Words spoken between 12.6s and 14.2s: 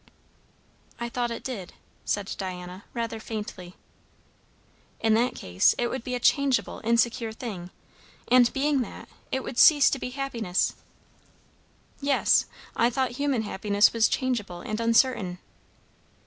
I thought human happiness was